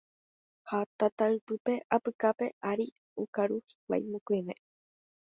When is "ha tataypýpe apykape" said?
0.69-2.47